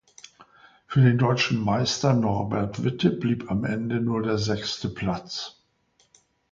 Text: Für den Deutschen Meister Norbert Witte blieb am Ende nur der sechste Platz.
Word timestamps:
Für 0.87 0.99
den 1.01 1.19
Deutschen 1.19 1.59
Meister 1.63 2.13
Norbert 2.15 2.83
Witte 2.83 3.11
blieb 3.11 3.51
am 3.51 3.63
Ende 3.65 4.01
nur 4.01 4.23
der 4.23 4.39
sechste 4.39 4.89
Platz. 4.89 5.61